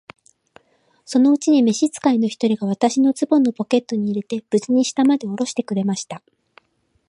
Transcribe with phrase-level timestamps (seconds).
[1.05, 6.23] そのうちに召使の一人が、私をズボンのポケットに入れて、無事に下までおろしてくれました。